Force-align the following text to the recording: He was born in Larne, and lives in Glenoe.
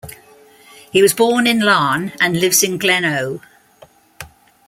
He 0.91 1.03
was 1.03 1.13
born 1.13 1.45
in 1.45 1.59
Larne, 1.59 2.11
and 2.19 2.35
lives 2.35 2.63
in 2.63 2.79
Glenoe. 2.79 3.39